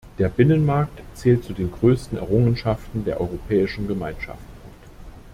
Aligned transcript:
Der 0.17 0.29
Binnenmarkt 0.29 0.99
zählt 1.13 1.43
zu 1.43 1.53
den 1.53 1.71
größten 1.71 2.17
Errungenschaften 2.17 3.05
der 3.05 3.21
Europäischen 3.21 3.87
Gemeinschaft. 3.87 4.41